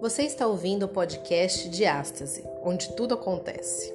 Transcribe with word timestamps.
Você 0.00 0.22
está 0.22 0.46
ouvindo 0.46 0.84
o 0.84 0.88
podcast 0.88 1.68
Diástase, 1.68 2.44
onde 2.62 2.92
tudo 2.94 3.14
acontece. 3.14 3.92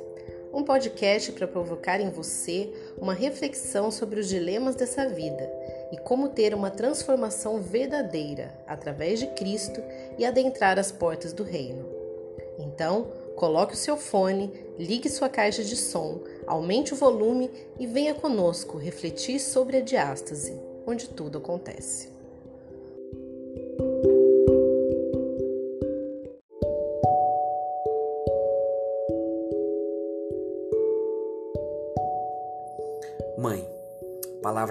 Um 0.53 0.61
podcast 0.61 1.31
para 1.31 1.47
provocar 1.47 2.01
em 2.01 2.09
você 2.09 2.69
uma 2.97 3.13
reflexão 3.13 3.89
sobre 3.89 4.19
os 4.19 4.27
dilemas 4.27 4.75
dessa 4.75 5.07
vida 5.07 5.49
e 5.93 5.97
como 5.97 6.27
ter 6.27 6.53
uma 6.53 6.69
transformação 6.69 7.61
verdadeira 7.61 8.53
através 8.67 9.17
de 9.17 9.27
Cristo 9.27 9.81
e 10.17 10.25
adentrar 10.25 10.77
as 10.77 10.91
portas 10.91 11.31
do 11.31 11.41
reino. 11.41 11.87
Então, 12.59 13.07
coloque 13.37 13.73
o 13.73 13.77
seu 13.77 13.95
fone, 13.95 14.51
ligue 14.77 15.09
sua 15.09 15.29
caixa 15.29 15.63
de 15.63 15.77
som, 15.77 16.19
aumente 16.45 16.93
o 16.93 16.97
volume 16.97 17.49
e 17.79 17.87
venha 17.87 18.13
conosco 18.13 18.77
refletir 18.77 19.39
sobre 19.39 19.77
a 19.77 19.81
diástase, 19.81 20.59
onde 20.85 21.07
tudo 21.07 21.37
acontece. 21.37 22.12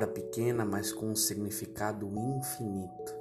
Palavra 0.03 0.07
pequena, 0.07 0.65
mas 0.65 0.93
com 0.93 1.07
um 1.07 1.17
significado 1.17 2.07
infinito, 2.07 3.15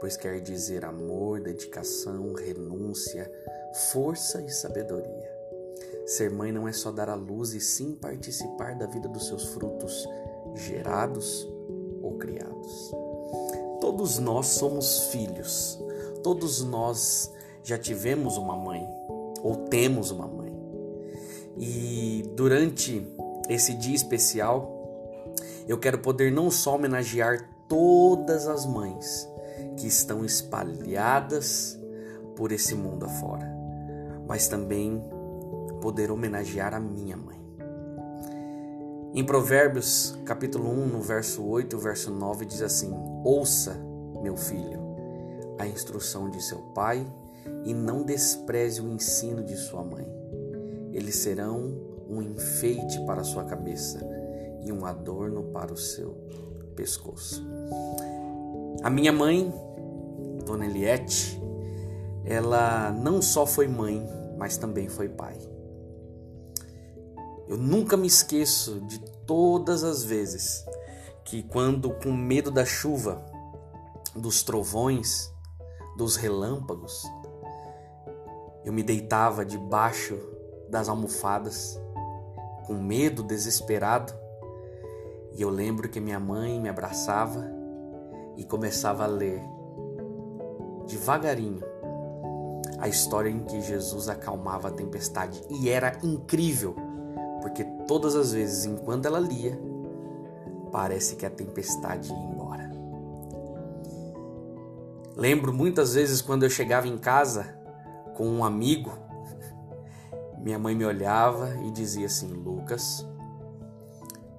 pois 0.00 0.16
quer 0.16 0.40
dizer 0.40 0.84
amor, 0.84 1.40
dedicação, 1.40 2.32
renúncia, 2.32 3.30
força 3.92 4.40
e 4.42 4.50
sabedoria. 4.50 5.36
Ser 6.06 6.30
mãe 6.30 6.52
não 6.52 6.68
é 6.68 6.72
só 6.72 6.90
dar 6.90 7.08
à 7.08 7.14
luz 7.14 7.54
e 7.54 7.60
sim 7.60 7.94
participar 7.94 8.76
da 8.76 8.86
vida 8.86 9.08
dos 9.08 9.26
seus 9.26 9.46
frutos, 9.46 10.08
gerados 10.54 11.46
ou 12.02 12.16
criados. 12.18 12.92
Todos 13.80 14.18
nós 14.18 14.46
somos 14.46 15.08
filhos, 15.10 15.78
todos 16.22 16.62
nós 16.62 17.32
já 17.62 17.76
tivemos 17.76 18.36
uma 18.36 18.56
mãe 18.56 18.86
ou 19.42 19.66
temos 19.68 20.10
uma 20.10 20.26
mãe. 20.26 20.56
E 21.58 22.22
durante 22.36 23.06
esse 23.48 23.74
dia 23.74 23.94
especial, 23.94 24.77
eu 25.68 25.76
quero 25.76 25.98
poder 25.98 26.32
não 26.32 26.50
só 26.50 26.76
homenagear 26.76 27.46
todas 27.68 28.48
as 28.48 28.64
mães 28.64 29.28
que 29.76 29.86
estão 29.86 30.24
espalhadas 30.24 31.78
por 32.34 32.52
esse 32.52 32.74
mundo 32.74 33.04
afora, 33.04 33.46
mas 34.26 34.48
também 34.48 35.04
poder 35.82 36.10
homenagear 36.10 36.72
a 36.72 36.80
minha 36.80 37.18
mãe. 37.18 37.38
Em 39.12 39.22
Provérbios, 39.22 40.18
capítulo 40.24 40.70
1, 40.70 40.86
no 40.86 41.02
verso 41.02 41.44
8 41.44 41.76
e 41.76 41.78
verso 41.78 42.10
9, 42.10 42.46
diz 42.46 42.62
assim: 42.62 42.90
Ouça, 43.22 43.76
meu 44.22 44.36
filho, 44.36 44.80
a 45.58 45.66
instrução 45.66 46.30
de 46.30 46.42
seu 46.42 46.58
pai 46.74 47.06
e 47.64 47.74
não 47.74 48.04
despreze 48.04 48.80
o 48.80 48.88
ensino 48.88 49.44
de 49.44 49.56
sua 49.56 49.84
mãe. 49.84 50.06
Eles 50.92 51.16
serão 51.16 51.74
um 52.08 52.22
enfeite 52.22 53.04
para 53.04 53.22
sua 53.22 53.44
cabeça 53.44 53.98
um 54.72 54.84
adorno 54.84 55.44
para 55.44 55.72
o 55.72 55.76
seu 55.76 56.16
pescoço. 56.74 57.44
A 58.82 58.90
minha 58.90 59.12
mãe, 59.12 59.52
Dona 60.44 60.66
Eliette, 60.66 61.40
ela 62.24 62.90
não 62.90 63.20
só 63.20 63.46
foi 63.46 63.66
mãe, 63.66 64.06
mas 64.38 64.56
também 64.56 64.88
foi 64.88 65.08
pai. 65.08 65.36
Eu 67.48 67.56
nunca 67.56 67.96
me 67.96 68.06
esqueço 68.06 68.80
de 68.82 68.98
todas 69.26 69.82
as 69.82 70.04
vezes 70.04 70.64
que, 71.24 71.42
quando 71.42 71.90
com 71.90 72.12
medo 72.12 72.50
da 72.50 72.64
chuva, 72.64 73.24
dos 74.14 74.42
trovões, 74.42 75.32
dos 75.96 76.16
relâmpagos, 76.16 77.02
eu 78.64 78.72
me 78.72 78.82
deitava 78.82 79.44
debaixo 79.44 80.18
das 80.68 80.88
almofadas, 80.88 81.80
com 82.66 82.74
medo, 82.74 83.22
desesperado, 83.22 84.12
e 85.32 85.42
eu 85.42 85.50
lembro 85.50 85.88
que 85.88 86.00
minha 86.00 86.20
mãe 86.20 86.60
me 86.60 86.68
abraçava 86.68 87.44
e 88.36 88.44
começava 88.44 89.04
a 89.04 89.06
ler 89.06 89.42
devagarinho 90.86 91.62
a 92.78 92.88
história 92.88 93.28
em 93.28 93.40
que 93.40 93.60
Jesus 93.60 94.08
acalmava 94.08 94.68
a 94.68 94.70
tempestade. 94.70 95.42
E 95.50 95.68
era 95.68 95.98
incrível 96.02 96.76
porque 97.40 97.64
todas 97.86 98.14
as 98.14 98.32
vezes 98.32 98.64
enquanto 98.64 99.06
ela 99.06 99.18
lia, 99.18 99.58
parece 100.70 101.16
que 101.16 101.24
a 101.24 101.30
tempestade 101.30 102.12
ia 102.12 102.18
embora. 102.18 102.70
Lembro 105.16 105.52
muitas 105.52 105.94
vezes 105.94 106.20
quando 106.20 106.44
eu 106.44 106.50
chegava 106.50 106.86
em 106.86 106.98
casa 106.98 107.56
com 108.16 108.28
um 108.28 108.44
amigo, 108.44 108.92
minha 110.38 110.58
mãe 110.58 110.74
me 110.74 110.84
olhava 110.84 111.56
e 111.64 111.70
dizia 111.70 112.06
assim: 112.06 112.28
Lucas, 112.28 113.07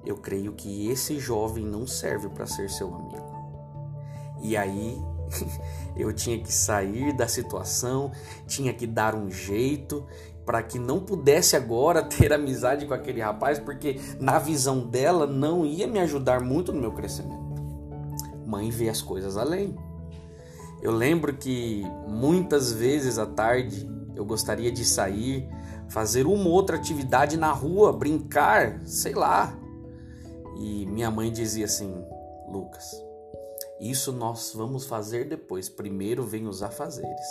eu 0.05 0.17
creio 0.17 0.53
que 0.53 0.89
esse 0.89 1.19
jovem 1.19 1.65
não 1.65 1.85
serve 1.85 2.29
para 2.29 2.45
ser 2.45 2.69
seu 2.69 2.93
amigo. 2.93 3.39
E 4.41 4.55
aí 4.55 4.97
eu 5.95 6.13
tinha 6.13 6.39
que 6.39 6.51
sair 6.51 7.15
da 7.15 7.27
situação, 7.27 8.11
tinha 8.47 8.73
que 8.73 8.87
dar 8.87 9.15
um 9.15 9.29
jeito, 9.29 10.05
para 10.45 10.63
que 10.63 10.79
não 10.79 10.99
pudesse 10.99 11.55
agora 11.55 12.01
ter 12.09 12.33
amizade 12.33 12.85
com 12.85 12.93
aquele 12.93 13.21
rapaz, 13.21 13.59
porque 13.59 13.99
na 14.19 14.39
visão 14.39 14.79
dela 14.79 15.27
não 15.27 15.65
ia 15.65 15.85
me 15.85 15.99
ajudar 15.99 16.41
muito 16.41 16.71
no 16.71 16.81
meu 16.81 16.91
crescimento. 16.91 17.49
Mãe 18.45 18.71
vê 18.71 18.89
as 18.89 19.01
coisas 19.01 19.37
além. 19.37 19.75
Eu 20.81 20.91
lembro 20.91 21.33
que 21.33 21.83
muitas 22.07 22.71
vezes 22.71 23.19
à 23.19 23.25
tarde 23.25 23.87
eu 24.16 24.25
gostaria 24.25 24.71
de 24.71 24.83
sair, 24.83 25.47
fazer 25.87 26.25
uma 26.25 26.49
outra 26.49 26.77
atividade 26.77 27.37
na 27.37 27.51
rua, 27.51 27.93
brincar, 27.93 28.81
sei 28.85 29.13
lá. 29.13 29.55
E 30.59 30.86
minha 30.86 31.09
mãe 31.09 31.31
dizia 31.31 31.66
assim: 31.66 32.06
Lucas, 32.47 32.92
isso 33.80 34.12
nós 34.12 34.52
vamos 34.53 34.86
fazer 34.86 35.25
depois. 35.25 35.70
Primeiro 35.70 36.24
vem 36.24 36.47
os 36.47 36.62
afazeres. 36.62 37.28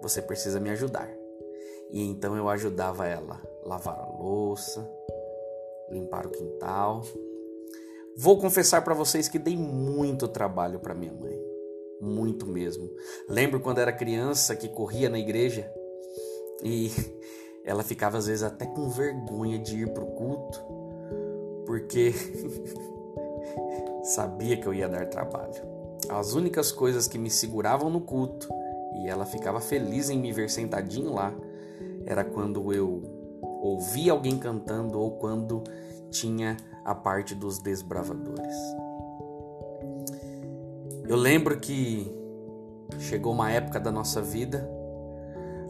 Você 0.00 0.22
precisa 0.22 0.58
me 0.58 0.70
ajudar. 0.70 1.08
E 1.90 2.02
então 2.02 2.36
eu 2.36 2.48
ajudava 2.48 3.06
ela 3.06 3.40
a 3.64 3.68
lavar 3.68 3.98
a 3.98 4.06
louça, 4.06 4.88
limpar 5.90 6.26
o 6.26 6.30
quintal. 6.30 7.02
Vou 8.16 8.38
confessar 8.38 8.82
para 8.82 8.94
vocês 8.94 9.28
que 9.28 9.38
dei 9.38 9.56
muito 9.56 10.26
trabalho 10.26 10.80
para 10.80 10.94
minha 10.94 11.12
mãe, 11.12 11.38
muito 12.00 12.46
mesmo. 12.46 12.90
Lembro 13.28 13.60
quando 13.60 13.78
era 13.78 13.92
criança 13.92 14.56
que 14.56 14.68
corria 14.68 15.08
na 15.08 15.18
igreja 15.18 15.70
e 16.62 16.90
ela 17.64 17.82
ficava 17.82 18.18
às 18.18 18.26
vezes 18.26 18.42
até 18.42 18.66
com 18.66 18.88
vergonha 18.88 19.58
de 19.58 19.82
ir 19.82 19.92
pro 19.92 20.06
culto, 20.06 20.87
porque 21.68 22.14
sabia 24.02 24.56
que 24.56 24.66
eu 24.66 24.72
ia 24.72 24.88
dar 24.88 25.06
trabalho. 25.06 25.62
As 26.08 26.32
únicas 26.32 26.72
coisas 26.72 27.06
que 27.06 27.18
me 27.18 27.30
seguravam 27.30 27.90
no 27.90 28.00
culto 28.00 28.48
e 28.96 29.06
ela 29.06 29.26
ficava 29.26 29.60
feliz 29.60 30.08
em 30.08 30.18
me 30.18 30.32
ver 30.32 30.48
sentadinho 30.48 31.12
lá 31.12 31.30
era 32.06 32.24
quando 32.24 32.72
eu 32.72 33.02
ouvia 33.60 34.12
alguém 34.12 34.38
cantando 34.38 34.98
ou 34.98 35.18
quando 35.18 35.62
tinha 36.10 36.56
a 36.86 36.94
parte 36.94 37.34
dos 37.34 37.58
desbravadores. 37.58 38.56
Eu 41.06 41.16
lembro 41.16 41.60
que 41.60 42.10
chegou 42.98 43.34
uma 43.34 43.52
época 43.52 43.78
da 43.78 43.92
nossa 43.92 44.22
vida 44.22 44.66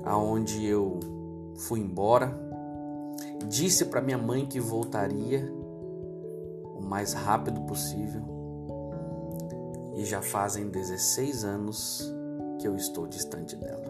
aonde 0.04 0.64
eu 0.64 1.00
fui 1.56 1.80
embora, 1.80 2.38
disse 3.48 3.86
para 3.86 4.00
minha 4.00 4.16
mãe 4.16 4.46
que 4.46 4.60
voltaria 4.60 5.57
mais 6.88 7.12
rápido 7.12 7.60
possível. 7.62 8.22
E 9.96 10.04
já 10.04 10.22
fazem 10.22 10.68
16 10.68 11.44
anos 11.44 12.12
que 12.58 12.66
eu 12.66 12.74
estou 12.74 13.06
distante 13.06 13.54
dela. 13.54 13.84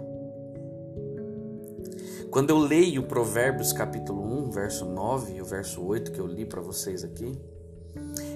Quando 2.31 2.50
eu 2.50 2.58
leio 2.58 3.05
Provérbios 3.05 3.72
capítulo 3.72 4.22
1, 4.22 4.50
verso 4.50 4.84
9 4.84 5.34
e 5.34 5.40
o 5.40 5.44
verso 5.44 5.82
8 5.82 6.12
que 6.12 6.19
eu 6.19 6.26
li 6.26 6.44
para 6.44 6.61
vocês 6.61 7.02
aqui, 7.02 7.40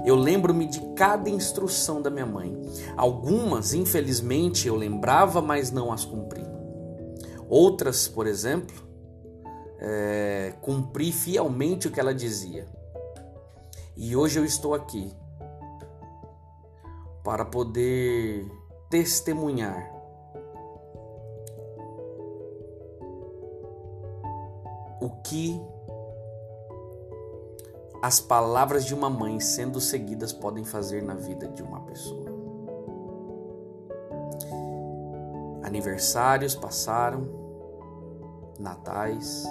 eu 0.04 0.16
lembro-me 0.16 0.66
de 0.66 0.80
cada 0.94 1.28
instrução 1.28 2.00
da 2.00 2.10
minha 2.10 2.26
mãe. 2.26 2.60
Algumas, 2.96 3.74
infelizmente, 3.74 4.66
eu 4.66 4.76
lembrava, 4.76 5.42
mas 5.42 5.70
não 5.70 5.92
as 5.92 6.04
cumpri. 6.04 6.44
Outras, 7.48 8.08
por 8.08 8.26
exemplo, 8.26 8.74
é, 9.78 10.54
cumpri 10.62 11.12
fielmente 11.12 11.88
o 11.88 11.90
que 11.90 12.00
ela 12.00 12.14
dizia. 12.14 12.66
E 13.94 14.16
hoje 14.16 14.38
eu 14.38 14.44
estou 14.44 14.74
aqui 14.74 15.14
para 17.22 17.44
poder 17.44 18.50
testemunhar 18.88 19.92
o 25.00 25.10
que 25.22 25.60
as 28.00 28.18
palavras 28.18 28.84
de 28.86 28.94
uma 28.94 29.10
mãe 29.10 29.38
sendo 29.38 29.78
seguidas 29.78 30.32
podem 30.32 30.64
fazer 30.64 31.02
na 31.02 31.14
vida 31.14 31.46
de 31.48 31.62
uma 31.62 31.80
pessoa. 31.82 32.32
Aniversários 35.62 36.54
passaram, 36.54 37.28
natais, 38.58 39.44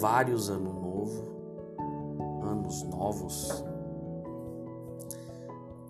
vários 0.00 0.48
anos 0.48 0.83
anos 2.64 2.82
novos, 2.84 3.64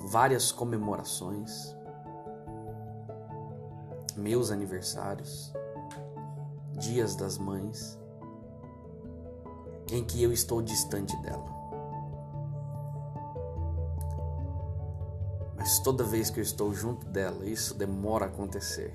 várias 0.01 0.51
comemorações, 0.51 1.75
meus 4.17 4.51
aniversários, 4.51 5.53
dias 6.73 7.15
das 7.15 7.39
mães, 7.39 7.99
em 9.93 10.05
que 10.05 10.23
eu 10.23 10.33
estou 10.33 10.61
distante 10.61 11.17
dela. 11.19 11.55
Mas 15.57 15.79
toda 15.79 16.03
vez 16.03 16.29
que 16.29 16.41
eu 16.41 16.43
estou 16.43 16.75
junto 16.75 17.07
dela, 17.07 17.47
isso 17.47 17.75
demora 17.75 18.27
a 18.27 18.29
acontecer. 18.29 18.93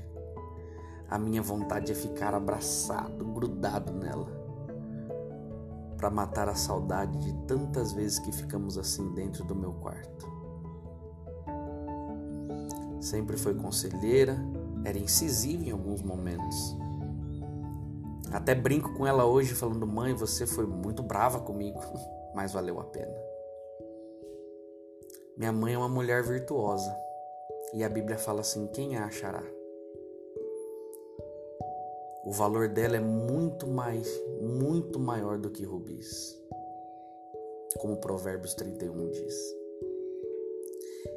A 1.10 1.18
minha 1.18 1.42
vontade 1.42 1.92
é 1.92 1.96
ficar 1.96 2.36
abraçado, 2.36 3.26
grudado 3.26 3.92
nela, 3.92 4.39
para 6.00 6.10
matar 6.10 6.48
a 6.48 6.56
saudade 6.56 7.18
de 7.20 7.34
tantas 7.46 7.92
vezes 7.92 8.20
que 8.20 8.32
ficamos 8.32 8.78
assim 8.78 9.14
dentro 9.14 9.44
do 9.44 9.54
meu 9.54 9.74
quarto. 9.74 10.26
Sempre 13.02 13.36
foi 13.36 13.54
conselheira, 13.54 14.38
era 14.86 14.98
incisiva 14.98 15.66
em 15.66 15.72
alguns 15.72 16.02
momentos. 16.02 16.78
Até 18.32 18.56
brinco 18.56 18.94
com 18.94 19.06
ela 19.06 19.26
hoje 19.26 19.54
falando: 19.54 19.86
"Mãe, 19.86 20.14
você 20.14 20.48
foi 20.48 20.66
muito 20.66 21.04
brava 21.04 21.42
comigo, 21.42 21.80
mas 22.34 22.54
valeu 22.54 22.80
a 22.80 22.86
pena". 22.86 23.14
Minha 25.38 25.52
mãe 25.52 25.74
é 25.74 25.78
uma 25.78 25.90
mulher 25.90 26.24
virtuosa. 26.24 26.96
E 27.74 27.84
a 27.84 27.90
Bíblia 27.90 28.18
fala 28.18 28.40
assim: 28.40 28.68
quem 28.68 28.96
a 28.96 29.06
achará? 29.06 29.44
O 32.30 32.32
valor 32.32 32.68
dela 32.68 32.96
é 32.96 33.00
muito 33.00 33.66
mais, 33.66 34.08
muito 34.40 35.00
maior 35.00 35.40
do 35.40 35.50
que 35.50 35.66
rubis. 35.66 36.40
Como 37.80 37.98
Provérbios 37.98 38.54
31 38.54 39.10
diz. 39.10 39.36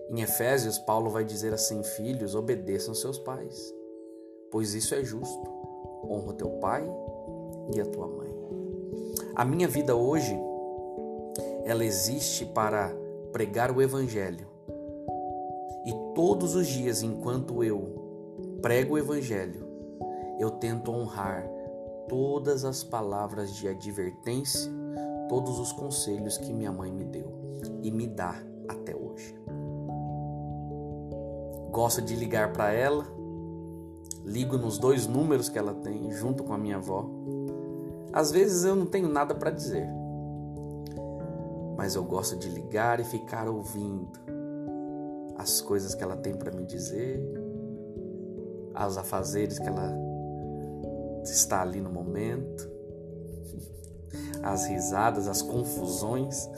Em 0.09 0.23
Efésios, 0.23 0.79
Paulo 0.79 1.11
vai 1.11 1.23
dizer 1.23 1.53
assim: 1.53 1.83
Filhos, 1.83 2.35
obedeçam 2.35 2.95
seus 2.95 3.19
pais, 3.19 3.75
pois 4.51 4.73
isso 4.73 4.95
é 4.95 5.05
justo. 5.05 5.51
Honra 6.03 6.33
teu 6.33 6.49
pai 6.53 6.91
e 7.75 7.79
a 7.79 7.85
tua 7.85 8.09
mãe. 8.09 8.35
A 9.35 9.45
minha 9.45 9.69
vida 9.69 9.95
hoje, 9.95 10.35
ela 11.67 11.85
existe 11.85 12.47
para 12.47 12.91
pregar 13.33 13.71
o 13.71 13.83
Evangelho. 13.83 14.49
E 15.85 15.93
todos 16.15 16.55
os 16.55 16.67
dias, 16.67 17.03
enquanto 17.03 17.63
eu 17.63 18.57
prego 18.63 18.95
o 18.95 18.99
Evangelho, 18.99 19.62
eu 20.43 20.51
tento 20.51 20.91
honrar 20.91 21.49
todas 22.09 22.65
as 22.65 22.83
palavras 22.83 23.55
de 23.55 23.69
advertência, 23.69 24.73
todos 25.29 25.61
os 25.61 25.71
conselhos 25.71 26.37
que 26.37 26.53
minha 26.53 26.73
mãe 26.73 26.91
me 26.91 27.05
deu 27.05 27.33
e 27.81 27.93
me 27.93 28.09
dá 28.09 28.35
até 28.69 28.93
hoje. 28.93 29.39
Gosto 31.71 32.03
de 32.03 32.17
ligar 32.17 32.53
para 32.53 32.73
ela, 32.73 33.07
ligo 34.25 34.59
nos 34.59 34.79
dois 34.79 35.07
números 35.07 35.49
que 35.49 35.57
ela 35.57 35.75
tem, 35.75 36.11
junto 36.11 36.43
com 36.43 36.53
a 36.53 36.59
minha 36.59 36.77
avó. 36.77 37.09
Às 38.13 38.33
vezes 38.33 38.65
eu 38.65 38.75
não 38.75 38.87
tenho 38.87 39.09
nada 39.09 39.37
para 39.37 39.51
dizer, 39.53 39.89
mas 41.77 41.95
eu 41.95 42.03
gosto 42.03 42.37
de 42.37 42.49
ligar 42.49 42.99
e 42.99 43.05
ficar 43.05 43.49
ouvindo 43.49 44.11
as 45.39 45.61
coisas 45.61 45.95
que 45.95 46.03
ela 46.03 46.17
tem 46.17 46.35
para 46.35 46.51
me 46.51 46.67
dizer, 46.67 47.23
aos 48.75 48.99
afazeres 48.99 49.59
que 49.59 49.69
ela 49.69 50.12
está 51.31 51.63
ali 51.63 51.81
no 51.81 51.91
momento, 51.91 52.71
as 54.43 54.67
risadas, 54.67 55.29
as 55.29 55.43
confusões. 55.43 56.49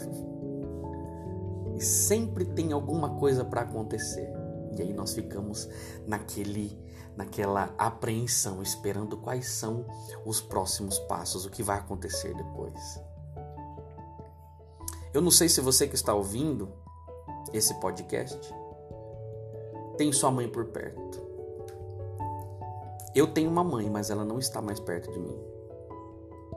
E 1.76 1.82
sempre 1.82 2.44
tem 2.44 2.72
alguma 2.72 3.16
coisa 3.18 3.44
para 3.44 3.62
acontecer. 3.62 4.32
E 4.76 4.82
aí 4.82 4.92
nós 4.92 5.14
ficamos 5.14 5.68
naquele 6.06 6.82
naquela 7.16 7.72
apreensão, 7.78 8.60
esperando 8.60 9.16
quais 9.16 9.48
são 9.48 9.86
os 10.24 10.40
próximos 10.40 10.98
passos, 11.00 11.46
o 11.46 11.50
que 11.50 11.62
vai 11.62 11.78
acontecer 11.78 12.34
depois. 12.34 13.00
Eu 15.12 15.20
não 15.20 15.30
sei 15.30 15.48
se 15.48 15.60
você 15.60 15.86
que 15.86 15.94
está 15.94 16.12
ouvindo 16.12 16.72
esse 17.52 17.72
podcast 17.74 18.52
tem 19.96 20.12
sua 20.12 20.30
mãe 20.30 20.48
por 20.48 20.66
perto. 20.66 21.23
Eu 23.14 23.28
tenho 23.28 23.48
uma 23.48 23.62
mãe, 23.62 23.88
mas 23.88 24.10
ela 24.10 24.24
não 24.24 24.40
está 24.40 24.60
mais 24.60 24.80
perto 24.80 25.12
de 25.12 25.20
mim. 25.20 25.38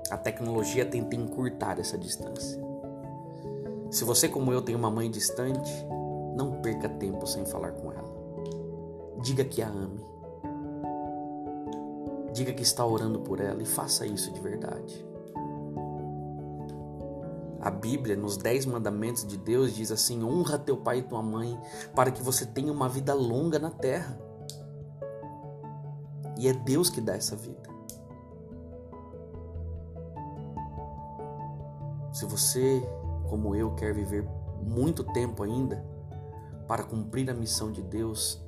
A 0.10 0.18
tecnologia 0.18 0.86
tenta 0.86 1.16
encurtar 1.16 1.80
essa 1.80 1.98
distância. 1.98 2.60
Se 3.92 4.04
você, 4.04 4.28
como 4.28 4.52
eu, 4.52 4.62
tem 4.62 4.74
uma 4.74 4.90
mãe 4.90 5.12
distante, 5.12 5.72
não 6.36 6.60
perca 6.62 6.90
tempo 6.90 7.28
sem 7.28 7.46
falar 7.46 7.74
com 7.74 7.92
ela. 7.92 8.12
Diga 9.22 9.46
que 9.46 9.62
a 9.62 9.68
ame. 9.68 10.04
Diga 12.34 12.52
que 12.54 12.64
está 12.64 12.84
orando 12.86 13.20
por 13.20 13.40
ela 13.40 13.62
e 13.62 13.66
faça 13.66 14.06
isso 14.08 14.32
de 14.32 14.40
verdade. 14.40 15.06
A 17.62 17.70
Bíblia, 17.70 18.16
nos 18.16 18.36
Dez 18.36 18.66
Mandamentos 18.66 19.28
de 19.28 19.38
Deus, 19.38 19.76
diz 19.76 19.92
assim: 19.92 20.24
honra 20.24 20.58
teu 20.58 20.78
pai 20.78 21.00
e 21.00 21.04
tua 21.04 21.22
mãe, 21.22 21.60
para 21.96 22.10
que 22.10 22.24
você 22.24 22.46
tenha 22.46 22.72
uma 22.72 22.90
vida 22.90 23.14
longa 23.14 23.60
na 23.60 23.70
terra. 23.70 24.27
E 26.38 26.48
é 26.48 26.54
Deus 26.54 26.90
que 26.90 27.02
dá 27.02 27.16
essa 27.16 27.36
vida. 27.36 27.68
Se 32.14 32.26
você, 32.26 32.82
como 33.30 33.56
eu, 33.56 33.76
quer 33.76 33.94
viver 33.94 34.28
muito 34.62 35.04
tempo 35.04 35.44
ainda 35.44 35.84
para 36.68 36.84
cumprir 36.84 37.30
a 37.30 37.34
missão 37.34 37.72
de 37.72 37.82
Deus, 37.82 38.42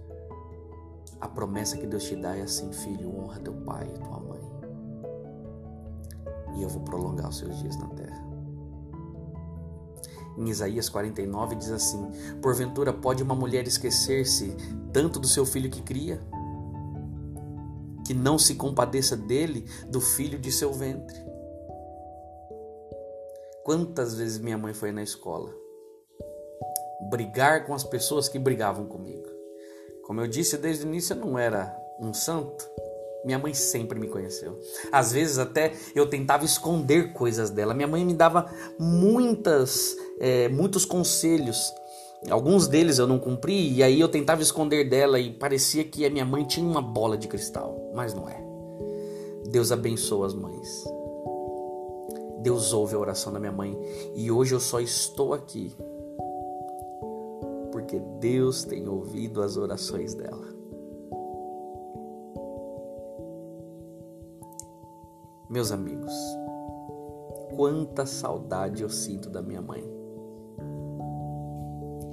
a 1.22 1.28
promessa 1.28 1.78
que 1.78 1.86
Deus 1.86 2.04
te 2.04 2.16
dá 2.16 2.36
é 2.36 2.42
assim: 2.42 2.72
filho, 2.72 3.16
honra 3.16 3.40
teu 3.40 3.54
pai 3.54 3.88
e 3.88 4.00
tua 4.00 4.20
mãe. 4.20 4.40
E 6.56 6.64
eu 6.64 6.70
vou 6.70 6.82
prolongar 6.82 7.30
os 7.30 7.38
seus 7.38 7.58
dias 7.60 7.78
na 7.78 7.88
terra. 7.90 8.30
Em 10.38 10.50
Isaías 10.50 10.88
49 10.88 11.56
diz 11.56 11.72
assim: 11.72 12.10
Porventura 12.42 12.94
pode 12.94 13.22
uma 13.22 13.36
mulher 13.36 13.68
esquecer-se 13.68 14.56
tanto 14.94 15.20
do 15.20 15.28
seu 15.28 15.46
filho 15.46 15.70
que 15.70 15.82
cria, 15.82 16.22
que 18.10 18.14
não 18.16 18.40
se 18.40 18.56
compadeça 18.56 19.16
dele, 19.16 19.70
do 19.86 20.02
filho 20.02 20.40
de 20.40 20.52
seu 20.52 20.74
ventre. 20.74 21.16
Quantas 23.64 24.16
vezes 24.16 24.40
minha 24.40 24.58
mãe 24.58 24.74
foi 24.74 24.92
na 24.92 25.04
escola 25.04 25.54
brigar 27.08 27.68
com 27.68 27.74
as 27.76 27.84
pessoas 27.84 28.28
que 28.28 28.40
brigavam 28.40 28.88
comigo? 28.88 29.30
Como 30.06 30.22
eu 30.22 30.28
disse 30.28 30.58
desde 30.58 30.86
o 30.86 30.88
início, 30.88 31.14
eu 31.14 31.20
não 31.20 31.38
era 31.38 31.72
um 32.02 32.12
santo, 32.12 32.68
minha 33.24 33.38
mãe 33.38 33.54
sempre 33.54 34.00
me 34.00 34.08
conheceu. 34.08 34.60
Às 34.92 35.12
vezes 35.12 35.38
até 35.38 35.74
eu 35.94 36.10
tentava 36.10 36.44
esconder 36.44 37.14
coisas 37.14 37.52
dela. 37.52 37.76
Minha 37.76 37.88
mãe 37.88 38.04
me 38.04 38.16
dava 38.16 38.52
muitas, 38.80 39.96
é, 40.20 40.50
muitos 40.50 40.84
conselhos. 40.84 41.72
Alguns 42.30 42.68
deles 42.68 42.98
eu 42.98 43.08
não 43.08 43.18
cumpri 43.18 43.74
e 43.74 43.84
aí 43.84 44.00
eu 44.00 44.10
tentava 44.10 44.42
esconder 44.42 44.90
dela 44.90 45.20
e 45.20 45.32
parecia 45.32 45.84
que 45.84 46.06
a 46.06 46.10
minha 46.10 46.26
mãe 46.26 46.44
tinha 46.44 46.68
uma 46.68 46.82
bola 46.82 47.18
de 47.18 47.28
cristal, 47.28 47.92
mas 47.94 48.14
não 48.14 48.28
é. 48.28 48.44
Deus 49.50 49.72
abençoa 49.72 50.28
as 50.28 50.34
mães. 50.34 50.84
Deus 52.42 52.74
ouve 52.74 52.96
a 52.96 53.00
oração 53.00 53.32
da 53.32 53.40
minha 53.40 53.52
mãe 53.52 53.78
e 54.16 54.32
hoje 54.32 54.54
eu 54.54 54.60
só 54.60 54.80
estou 54.80 55.34
aqui 55.34 55.74
porque 57.72 58.00
Deus 58.20 58.64
tem 58.66 58.88
ouvido 58.88 59.42
as 59.42 59.58
orações 59.58 60.14
dela. 60.14 60.48
Meus 65.50 65.72
amigos, 65.72 66.14
quanta 67.56 68.06
saudade 68.06 68.84
eu 68.84 68.90
sinto 68.90 69.30
da 69.30 69.42
minha 69.42 69.62
mãe. 69.62 69.99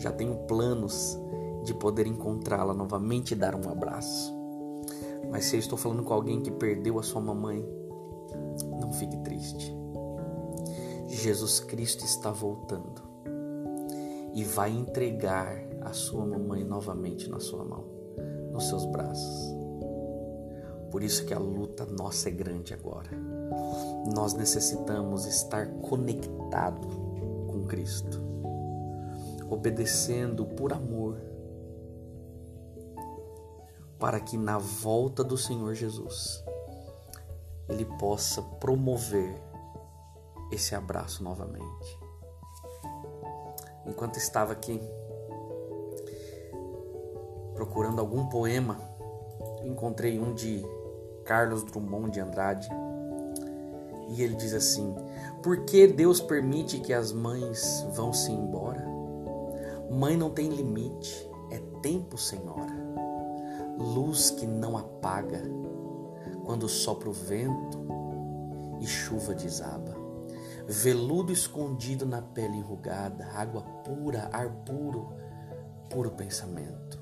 Já 0.06 0.12
tenho 0.12 0.36
planos 0.46 1.18
de 1.64 1.75
poder 1.75 2.06
encontrá-la 2.06 2.72
novamente 2.72 3.32
e 3.32 3.34
dar 3.34 3.56
um 3.56 3.68
abraço. 3.68 4.32
Mas 5.32 5.46
se 5.46 5.56
eu 5.56 5.58
estou 5.58 5.76
falando 5.76 6.04
com 6.04 6.14
alguém 6.14 6.40
que 6.40 6.52
perdeu 6.52 7.00
a 7.00 7.02
sua 7.02 7.20
mamãe, 7.20 7.68
não 8.80 8.92
fique 8.92 9.16
triste. 9.25 9.76
Jesus 11.08 11.58
Cristo 11.58 12.04
está 12.04 12.30
voltando 12.30 13.02
e 14.32 14.44
vai 14.44 14.70
entregar 14.70 15.58
a 15.80 15.92
sua 15.92 16.25
mamãe 16.25 16.62
novamente 16.62 17.28
na 17.28 17.40
sua 17.40 17.64
mão, 17.64 17.82
nos 18.52 18.68
seus 18.68 18.86
braços. 18.86 19.56
Por 20.88 21.02
isso 21.02 21.26
que 21.26 21.34
a 21.34 21.38
luta 21.40 21.84
nossa 21.84 22.28
é 22.28 22.32
grande 22.32 22.72
agora. 22.72 23.10
Nós 24.14 24.34
necessitamos 24.34 25.26
estar 25.26 25.66
conectado 25.80 26.86
com 27.48 27.64
Cristo, 27.64 28.36
obedecendo 29.49 30.45
por 30.45 30.73
amor, 30.73 31.21
para 33.99 34.21
que 34.21 34.37
na 34.37 34.59
volta 34.59 35.25
do 35.25 35.37
Senhor 35.37 35.75
Jesus 35.75 36.45
ele 37.69 37.85
possa 37.99 38.43
promover 38.43 39.35
esse 40.53 40.75
abraço 40.75 41.23
novamente. 41.23 41.99
Enquanto 43.87 44.17
estava 44.17 44.53
aqui 44.53 44.81
procurando 47.55 48.00
algum 48.00 48.26
poema, 48.26 48.79
encontrei 49.65 50.19
um 50.19 50.35
de 50.35 50.62
Carlos 51.25 51.65
Drummond 51.65 52.12
de 52.12 52.21
Andrade. 52.21 52.69
E 54.09 54.23
ele 54.23 54.37
diz 54.37 54.55
assim: 54.55 54.95
Por 55.43 55.65
que 55.65 55.87
Deus 55.87 56.21
permite 56.21 56.79
que 56.79 56.93
as 56.93 57.12
mães 57.12 57.85
vão-se 57.93 58.31
embora? 58.31 58.96
Mãe 59.90 60.16
não 60.16 60.31
tem 60.31 60.49
limite, 60.49 61.31
é 61.50 61.59
tempo, 61.81 62.19
Senhora. 62.19 62.75
Luz 63.78 64.31
que 64.31 64.47
não 64.47 64.76
apaga, 64.76 65.43
quando 66.45 66.69
sopra 66.69 67.09
o 67.09 67.12
vento 67.12 67.87
e 68.81 68.87
chuva 68.87 69.35
desaba. 69.35 69.95
Veludo 70.66 71.33
escondido 71.33 72.05
na 72.05 72.21
pele 72.21 72.57
enrugada, 72.57 73.26
água 73.35 73.62
pura, 73.85 74.28
ar 74.33 74.50
puro, 74.64 75.12
puro 75.88 76.11
pensamento. 76.11 76.99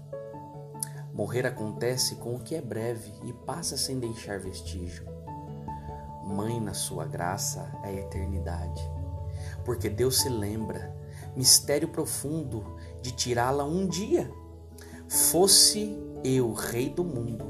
Morrer 1.15 1.47
acontece 1.47 2.17
com 2.17 2.35
o 2.35 2.41
que 2.41 2.55
é 2.57 2.61
breve 2.61 3.13
e 3.25 3.33
passa 3.33 3.77
sem 3.77 3.99
deixar 3.99 4.39
vestígio. 4.41 5.07
Mãe, 6.25 6.61
na 6.61 6.75
sua 6.75 7.07
graça, 7.07 7.71
é 7.85 7.95
eternidade. 7.95 8.83
Porque 9.65 9.89
Deus 9.89 10.21
se 10.21 10.29
lembra, 10.29 10.95
mistério 11.37 11.89
profundo, 11.89 12.65
de 13.03 13.13
tirá-la 13.13 13.65
um 13.65 13.87
dia. 13.87 14.31
Fosse 15.09 15.99
eu 16.25 16.53
rei 16.53 16.89
do 16.89 17.05
mundo, 17.05 17.45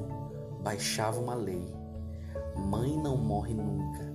baixava 0.62 1.21
uma 1.21 1.35
lei. 1.35 1.73
Mãe 2.57 2.97
não 2.97 3.17
morre 3.17 3.55
nunca. 3.55 4.14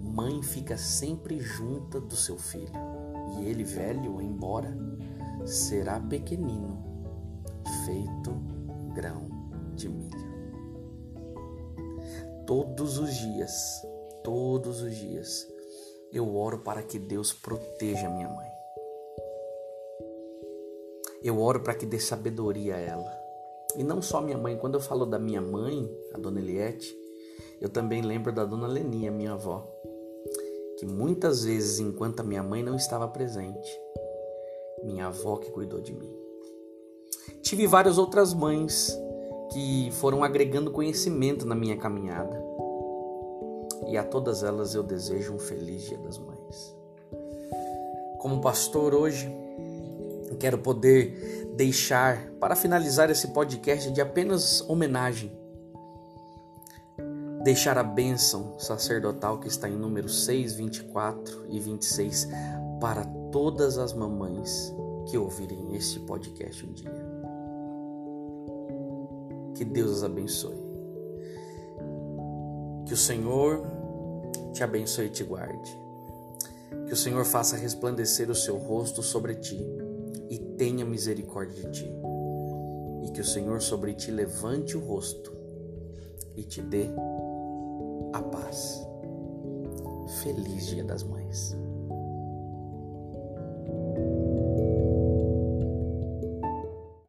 Mãe 0.00 0.42
fica 0.42 0.76
sempre 0.76 1.40
junta 1.40 2.00
do 2.00 2.14
seu 2.14 2.38
filho. 2.38 2.72
E 3.36 3.44
ele, 3.44 3.64
velho, 3.64 4.20
embora, 4.20 4.76
será 5.44 6.00
pequenino, 6.00 6.82
feito 7.84 8.32
grão 8.94 9.28
de 9.74 9.88
milho. 9.88 10.28
Todos 12.46 12.98
os 12.98 13.14
dias, 13.14 13.82
todos 14.24 14.80
os 14.80 14.94
dias, 14.94 15.46
eu 16.12 16.34
oro 16.36 16.60
para 16.60 16.82
que 16.82 16.98
Deus 16.98 17.32
proteja 17.32 18.08
minha 18.08 18.28
mãe. 18.28 18.57
Eu 21.22 21.40
oro 21.40 21.60
para 21.60 21.74
que 21.74 21.86
dê 21.86 21.98
sabedoria 21.98 22.76
a 22.76 22.78
ela. 22.78 23.18
E 23.76 23.82
não 23.82 24.00
só 24.00 24.20
minha 24.20 24.38
mãe, 24.38 24.56
quando 24.56 24.74
eu 24.74 24.80
falo 24.80 25.04
da 25.04 25.18
minha 25.18 25.40
mãe, 25.40 25.90
a 26.14 26.18
dona 26.18 26.40
Eliette, 26.40 26.96
eu 27.60 27.68
também 27.68 28.02
lembro 28.02 28.32
da 28.32 28.44
dona 28.44 28.66
Lenia, 28.66 29.10
minha 29.10 29.32
avó, 29.32 29.68
que 30.78 30.86
muitas 30.86 31.44
vezes, 31.44 31.80
enquanto 31.80 32.20
a 32.20 32.24
minha 32.24 32.42
mãe 32.42 32.62
não 32.62 32.76
estava 32.76 33.06
presente, 33.08 33.68
minha 34.84 35.08
avó 35.08 35.36
que 35.36 35.50
cuidou 35.50 35.80
de 35.80 35.92
mim. 35.92 36.16
Tive 37.42 37.66
várias 37.66 37.98
outras 37.98 38.32
mães 38.32 38.96
que 39.52 39.90
foram 39.92 40.22
agregando 40.22 40.70
conhecimento 40.70 41.46
na 41.46 41.54
minha 41.54 41.76
caminhada. 41.76 42.42
E 43.88 43.96
a 43.96 44.04
todas 44.04 44.42
elas 44.42 44.74
eu 44.74 44.82
desejo 44.82 45.34
um 45.34 45.38
feliz 45.38 45.82
Dia 45.82 45.98
das 45.98 46.18
Mães. 46.18 46.76
Como 48.18 48.40
pastor 48.40 48.94
hoje, 48.94 49.32
quero 50.36 50.58
poder 50.58 51.48
deixar, 51.56 52.30
para 52.40 52.54
finalizar 52.54 53.10
esse 53.10 53.28
podcast, 53.28 53.90
de 53.90 54.00
apenas 54.00 54.60
homenagem, 54.68 55.32
deixar 57.42 57.78
a 57.78 57.82
bênção 57.82 58.58
sacerdotal 58.58 59.38
que 59.38 59.48
está 59.48 59.68
em 59.68 59.76
números 59.76 60.24
6, 60.24 60.54
24 60.54 61.46
e 61.48 61.58
26 61.58 62.28
para 62.80 63.04
todas 63.32 63.78
as 63.78 63.92
mamães 63.92 64.74
que 65.06 65.16
ouvirem 65.16 65.74
este 65.74 66.00
podcast 66.00 66.66
um 66.66 66.72
dia. 66.72 66.92
Que 69.54 69.64
Deus 69.64 69.90
os 69.90 70.04
abençoe. 70.04 70.68
Que 72.86 72.94
o 72.94 72.96
Senhor 72.96 73.66
te 74.52 74.62
abençoe 74.62 75.06
e 75.06 75.10
te 75.10 75.24
guarde. 75.24 75.76
Que 76.86 76.92
o 76.92 76.96
Senhor 76.96 77.24
faça 77.24 77.56
resplandecer 77.56 78.30
o 78.30 78.34
seu 78.34 78.56
rosto 78.56 79.02
sobre 79.02 79.34
ti 79.34 79.87
tenha 80.58 80.84
misericórdia 80.84 81.62
de 81.62 81.70
ti. 81.70 81.92
E 83.04 83.10
que 83.12 83.20
o 83.20 83.24
Senhor 83.24 83.62
sobre 83.62 83.94
ti 83.94 84.10
levante 84.10 84.76
o 84.76 84.80
rosto 84.80 85.32
e 86.36 86.42
te 86.42 86.60
dê 86.60 86.88
a 88.12 88.20
paz. 88.20 88.86
Feliz 90.22 90.66
Dia 90.66 90.84
das 90.84 91.02
Mães. 91.04 91.56